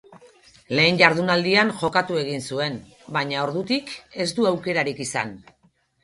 Lehen 0.77 0.95
jardunaldian 0.99 1.67
jokatu 1.81 2.17
egin 2.21 2.41
zuen, 2.55 2.79
baina 3.17 3.43
ordutik 3.49 3.93
ez 4.25 4.27
du 4.39 4.47
aukerarik 4.53 5.03
izan. 5.07 5.35